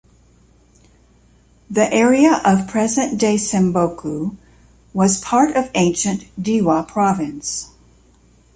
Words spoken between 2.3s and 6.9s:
of present-day Semboku was part of ancient Dewa